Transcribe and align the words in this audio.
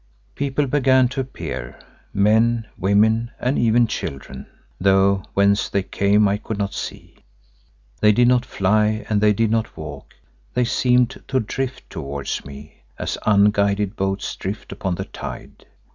People 0.33 0.65
began 0.65 1.07
to 1.09 1.19
appear; 1.21 1.77
men, 2.11 2.65
women, 2.75 3.29
and 3.39 3.59
even 3.59 3.85
children, 3.85 4.47
though 4.79 5.23
whence 5.35 5.69
they 5.69 5.83
came 5.83 6.27
I 6.27 6.37
could 6.37 6.57
not 6.57 6.73
see. 6.73 7.17
They 7.99 8.11
did 8.11 8.27
not 8.27 8.43
fly 8.43 9.05
and 9.09 9.21
they 9.21 9.31
did 9.31 9.51
not 9.51 9.77
walk; 9.77 10.15
they 10.55 10.65
seemed 10.65 11.21
to 11.27 11.39
drift 11.39 11.87
towards 11.91 12.43
me, 12.43 12.81
as 12.97 13.19
unguided 13.27 13.95
boats 13.95 14.35
drift 14.35 14.71
upon 14.71 14.95
the 14.95 15.05
tide. 15.05 15.67